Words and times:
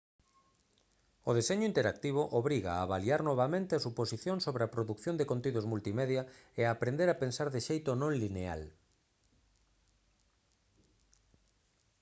o 1.29 1.31
deseño 1.39 1.69
interactivo 1.71 2.21
obriga 2.41 2.71
a 2.73 2.83
avaliar 2.87 3.21
novamente 3.29 3.71
as 3.73 3.85
suposicións 3.87 4.41
sobre 4.43 4.61
a 4.63 4.71
produción 4.75 5.15
de 5.17 5.29
contidos 5.31 5.69
multimedia 5.73 6.21
e 6.59 6.61
a 6.63 6.73
aprender 6.75 7.07
a 7.11 7.19
pensar 7.23 7.47
de 7.51 7.59
xeito 7.67 7.89
non 8.01 8.11
lineal 8.23 8.61